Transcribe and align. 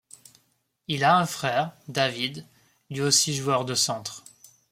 Il 0.87 1.03
a 1.03 1.15
un 1.17 1.27
frère, 1.27 1.77
David, 1.87 2.47
lui 2.89 3.01
aussi 3.01 3.35
joueur 3.35 3.65
de 3.65 3.75
centre. 3.75 4.23